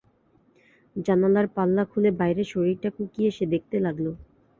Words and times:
জানালার 0.95 1.47
পাল্লা 1.55 1.83
খুলে 1.91 2.09
বাইরে 2.19 2.43
শরীরটা 2.51 2.89
কুঁকিয়ে 2.95 3.29
সে 3.31 3.45
দেখতে 3.53 3.77
লাগল। 3.85 4.05